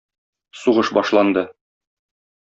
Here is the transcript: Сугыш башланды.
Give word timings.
Сугыш 0.61 0.89
башланды. 0.97 1.43